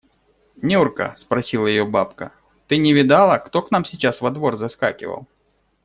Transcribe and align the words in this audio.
–Нюрка,– 0.63 1.13
спросила 1.15 1.67
ее 1.67 1.85
бабка,– 1.85 2.33
ты 2.67 2.77
не 2.77 2.91
видала, 2.91 3.37
кто 3.37 3.61
к 3.61 3.69
нам 3.69 3.85
сейчас 3.85 4.19
во 4.19 4.31
двор 4.31 4.57
заскакивал? 4.57 5.27